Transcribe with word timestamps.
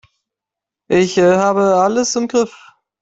Ich 0.89 1.19
habe 1.19 1.75
alles 1.75 2.15
im 2.15 2.27
Griff. 2.27 2.57